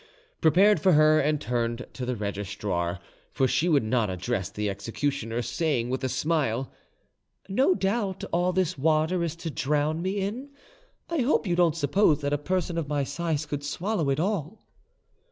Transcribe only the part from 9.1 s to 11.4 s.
is to drown me in? I